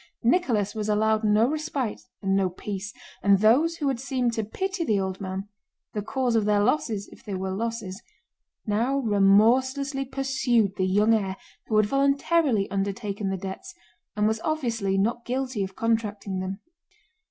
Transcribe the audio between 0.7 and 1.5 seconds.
was allowed no